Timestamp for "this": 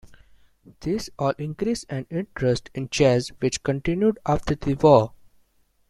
0.79-1.11